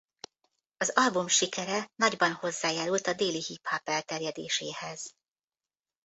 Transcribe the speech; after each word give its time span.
Az 0.77 0.91
album 0.95 1.27
sikere 1.27 1.91
nagyban 1.95 2.33
hozzájárult 2.33 3.07
a 3.07 3.13
déli 3.13 3.41
hiphop 3.43 3.87
elterjedéséhez. 3.89 5.15